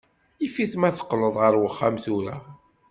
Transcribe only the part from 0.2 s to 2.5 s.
Yif-it ma teqqleḍ ar wexxam tura.